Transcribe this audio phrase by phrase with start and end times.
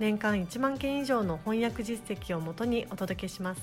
[0.00, 3.62] 年間1万件以上の翻訳実績をもとにお届けします。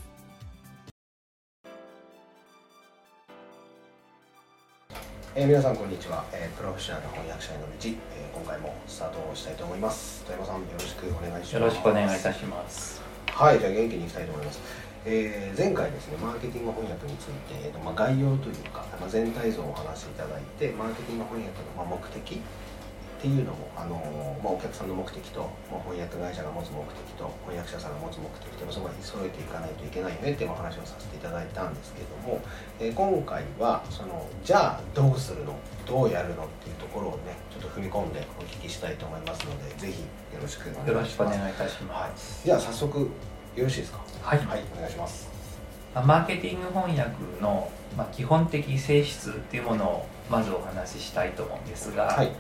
[5.35, 10.23] えー、皆さんこんにちは、えー、プロフェッショナル翻訳者への道、えー、今回もスタートをしたいと思います。
[10.23, 11.53] 富山さんよろしくお願いします。
[11.55, 13.01] よろしくお願いいたします。
[13.27, 14.59] はいじゃあ元気にいきたいと思います。
[15.03, 22.39] えー、前回ですねマーケティング翻訳について、えーとまあ、概要というか、まあ、全体像をお話しいただいてマーケティング翻訳の、まあ、目的
[23.21, 24.01] っていうのも、あの
[24.41, 32.41] まあ、お客さんの目的と、まあ、翻訳会社が持つ目的と翻訳者さんが持つ目的とそこに揃えていかないといけないよねっていうお話をさせていただいたんですけども、
[32.79, 35.53] えー、今回はそのじゃあどうするの？
[35.85, 40.01] どうやるのっていうところをねちょっと踏み込んでお聞きしたいと思いますのでぜひ
[40.33, 40.89] よろしくお願いします。
[40.89, 43.07] よろしくお願いいたします、はい、じゃあ早速よ
[43.63, 44.01] ろしいですか？
[44.23, 45.29] はい、はい、お願いします。
[45.93, 52.31] マーケティング翻訳の、まあ、基本的性質っていうものをまずお話ししたいと思うんですが、はい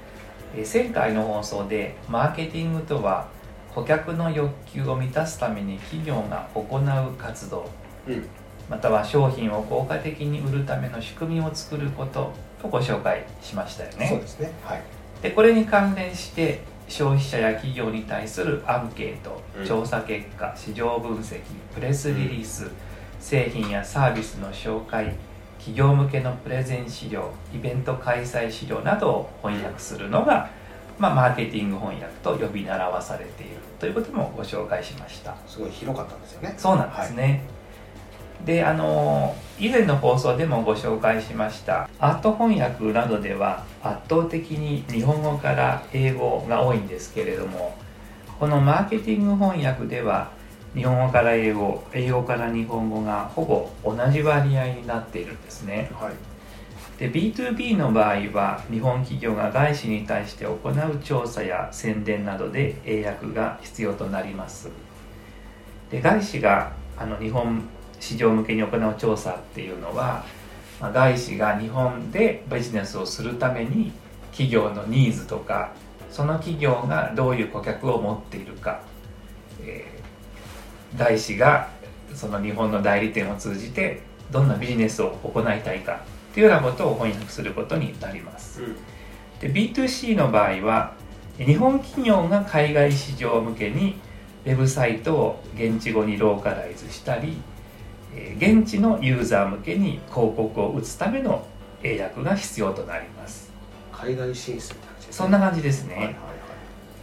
[0.55, 3.27] 前回の放送でマーケティングとは
[3.73, 7.69] 顧客の欲求を満たすために企業が行う活動、
[8.07, 8.25] うん、
[8.69, 14.07] または商品を効果的に売るための仕組みを作ることとご紹介しましたよね。
[14.07, 14.81] そうですね、はい、
[15.21, 21.39] でこれに関連して消費者や企業に対するアンケート、うん、調査結果市場分析
[21.73, 22.71] プレスリリース、うん、
[23.21, 25.15] 製品やサービスの紹介
[25.61, 30.49] 企業向けのプレゼン資料イベント開催資料などを翻訳するのが、
[30.97, 35.35] まあ、マーケティング翻訳と呼び習わされているということもご紹介しました。
[35.45, 36.55] すごい広かったんですよね。
[36.57, 37.43] そうなんですね、
[38.39, 47.77] はい、であの以前の放送でもご紹介しましたアート翻訳などでは圧倒的に日本語から英語が多いんですけれども
[48.39, 50.31] このマーケティング翻訳では
[50.73, 56.13] 日本語から英語英語から日本語がほぼ同じ割合になっているんですね、はい、
[56.97, 64.69] で B2B の場合は日本企業が外資に対して行う調査や宣伝などで英訳が必要となります。
[65.89, 67.63] で外資があの日本
[67.99, 70.23] 市場向けに行う調査っていうのは、
[70.79, 73.91] まあ、外資が日本でビジネスをするために
[74.31, 75.73] 企業のニーズとか
[76.09, 78.81] その企業がどういう顧客を持っているか、
[79.61, 79.90] えー
[80.97, 81.69] 大使が
[82.13, 88.75] その日本の代理店を通じてどんなビジネスを行いたいかっていうようなことを翻訳することになります、うん、
[89.39, 90.93] で B2C の場合は
[91.37, 93.99] 日本企業が海外市場向けに
[94.45, 97.37] ウェブサイトを現地語にローカライズしたり
[98.37, 101.45] 現地のユーザー向けに広告を打つための
[101.83, 103.51] 英訳が必要となります。
[103.91, 104.75] 海外進出
[105.11, 106.30] そんな感じですね、はいはい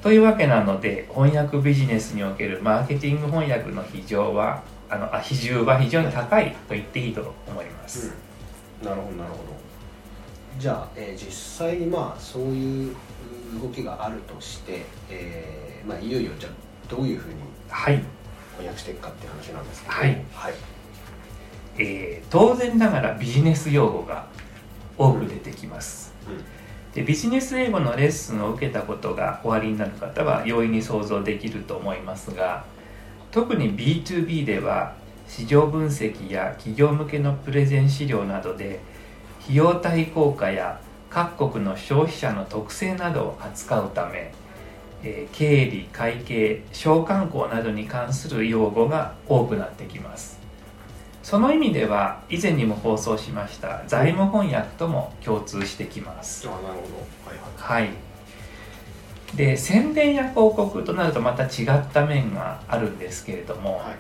[0.02, 8.14] というわけなので翻訳ビジネスにおけるマーケティング翻訳の比重はあのあ比重は非常に高いと言っていいと思います、
[8.80, 9.42] うん、なるほどなるほど。
[10.58, 12.96] じゃあ、えー、実際にまあそういう
[13.60, 16.52] 動きがあるとして、えーまあ、いよいよじゃあ
[16.88, 17.34] どういうふうに
[17.68, 18.02] 翻
[18.58, 20.54] 訳していくかっていう話なんですけど、はい、はい、
[21.78, 24.26] えー、当然ながらビジネス用語が
[24.96, 26.44] 多く出てきます、うん、うん
[26.94, 32.64] でビジネス英語のレッスンを受けたことがおありになる方は容易に想像できると思いますが
[33.30, 34.94] 特に B2B では
[35.28, 38.80] 市場分析や企業向けのプレゼン資料などで
[39.44, 44.32] 費用対効果や各国の消費者の特性などを扱うため、
[45.02, 50.38] え、経理会計商慣行などに関する用語が多くなってきます。
[51.28, 56.48] その意味では以前にも放送しました財務翻訳とも共通してきます。
[56.48, 57.66] あなるほど。
[57.66, 57.90] はい、はい、
[59.36, 63.96] で宣伝や広告となるとまた違った面があるんですけれども、はい、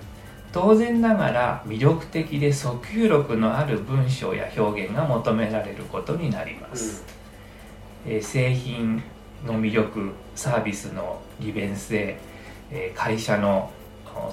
[0.54, 7.04] 当然ながら魅力的で訴求力のある文章や表現が求められることになります、
[8.06, 9.02] うん、え製品
[9.46, 12.16] の魅力サービスの利便性、
[12.70, 13.70] え会社の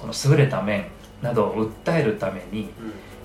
[0.00, 0.86] その優れた面
[1.22, 2.70] などを訴えるために、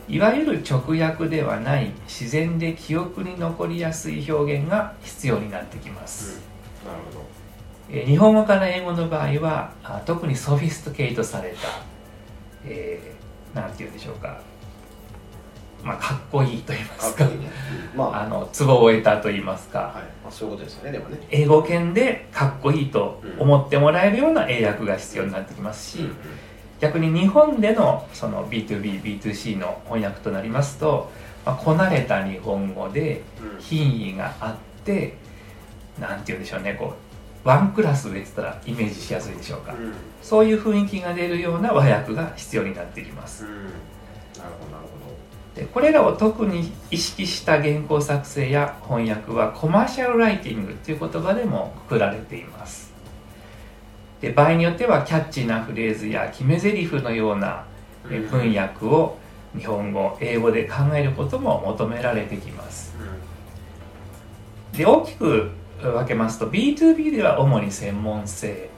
[0.07, 6.41] いわゆる直訳ではない自然で記憶に残りやすい表現が必要になってきます、
[6.83, 7.25] うん、なるほど。
[7.89, 9.73] え日本語から英語の場合は
[10.05, 11.55] 特にソフィストケイトされた、
[12.65, 14.39] えー、なんて言うんでしょうか。
[15.83, 17.25] まあ、かっこいいと言いますか。
[17.25, 17.31] ね、
[17.93, 18.23] うんまあ。
[18.23, 19.89] あのツボを得たと言いますか、はい。
[20.23, 21.19] まあ、そういうことですよねでもね。
[21.31, 26.15] 英語圏でかっこいいと思ってもらえるような英訳が必要になってきますし、うんうん
[26.81, 31.09] 逆に日本でのその B2BB2C の翻訳となりますと、
[31.45, 33.61] まあ、こなれた日本語でうん。
[33.61, 35.15] 品位があって
[35.99, 36.95] なんて言うんでしょうねこ
[37.45, 39.93] うワンクラスで言ってたらイメージしやすいでしょうか、うん。
[40.21, 43.45] そういう雰囲気が出るような和訳が必要になってきます。
[43.45, 43.51] うん。
[43.51, 43.71] なる
[44.59, 44.91] ほどなるほ
[45.55, 52.90] でこれらを特に意識した原稿作成や翻訳はコマーシャルライティングという言葉でもくくられています
[54.21, 57.65] で場合によってはキャッチーなフレーズや決め台詞のような
[58.29, 59.17] 文訳を
[59.57, 62.93] 日本語英語で考えることも求められてきます。
[64.73, 65.49] で大きく
[65.81, 68.69] 分けますと B2B では主に専門性。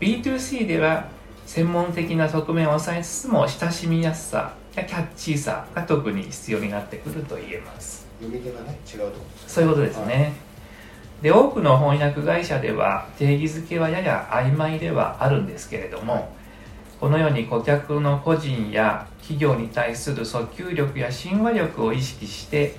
[0.00, 1.08] B2C では
[1.46, 8.06] 専門的な側面を抑えつつも親しみやすさやキャッチーさが特に必要になってくると言えます。
[8.20, 10.32] 読み手がね違うとそういうことですね
[11.22, 16.28] で多くの翻訳会社では定義づけはやや曖昧ではあるんですけれども、はい。
[16.98, 22.74] このように顧客の個人や企業に対する訴求力や親和力を意識して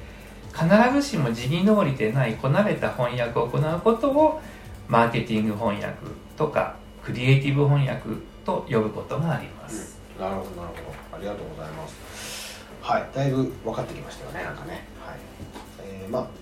[0.53, 4.41] 必ずしも字に能りでないこなれた翻訳を行うことを
[4.87, 5.93] マーケティング翻訳
[6.37, 8.09] とかクリエイティブ翻訳
[8.45, 11.17] と呼ぶことがあります、なるほどなるほど。
[11.17, 12.65] ありがとうございます。
[12.81, 14.85] はいだいぶ分かってきましたよねなんかね。
[15.03, 15.17] はい。
[15.83, 16.40] えーまあ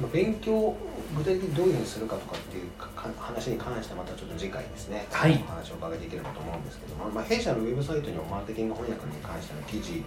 [0.00, 0.74] まあ勉強
[1.16, 5.42] 具体的にどういうふうにするかとかっていうかか話に関してはまたちょっと次回ですね、はい。
[5.46, 10.02] お話を伺っていければと思うんですけども、まあ、弊社のウェブサイトにもマーケティング翻訳に関しての記事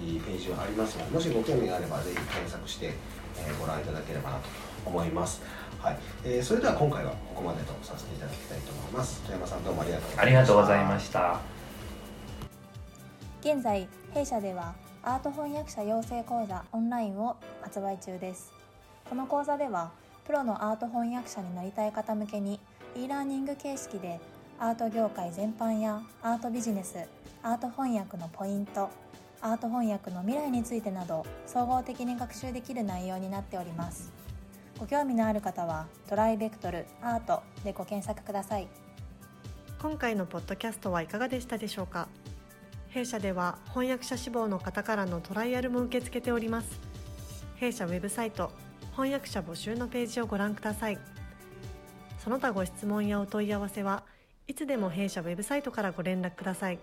[0.00, 4.48] ページはありますのでもしご興味があればぜひ検索して、えーご覧いただければなと
[4.84, 5.42] 思います。
[5.80, 9.20] はい、えーそれでは今回はここまでとさせていただきたいと思います。
[9.22, 10.22] 富山さんどうもありがとうございました。
[10.22, 11.40] ありがとうございました。
[13.40, 18.59] 現在弊社ではアート翻訳者養成講座オンラインを発売中です
[19.08, 19.90] この講座では
[20.26, 22.60] プロのアート翻訳者になりたい方向けに
[22.96, 24.20] e ラーニング形式で
[24.58, 26.98] アート業界全般やアートビジネス
[27.42, 28.90] アート翻訳のポイント
[29.40, 34.12] アート翻訳の未来についてなど総合的に学習できる内容になっております。
[34.78, 38.68] ご興味のある方はトライベクトルアートでご検索ください。
[39.80, 42.08] 今回のポッドキャストはいかがでしたでしょうか？
[42.88, 46.78] 弊社では翻訳者志望の方からのトライアルも受け付けております。
[47.56, 48.50] 弊社ウェブサイト
[49.00, 50.98] 翻訳者募集のページをご覧ください。
[52.22, 54.02] その他ご質問やお問い合わせは
[54.46, 56.78] いつでも弊社ウェブサイトからご連絡ください。